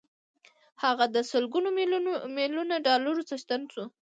هغه 0.83 1.05
د 1.15 1.17
سلګونه 1.31 1.69
ميليونه 2.37 2.75
ډالرو 2.85 3.27
څښتن 3.29 3.61
شو. 3.73 3.83